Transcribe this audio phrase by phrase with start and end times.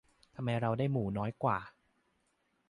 [0.35, 1.57] ทำไมเราได้หมูน้อยกว่า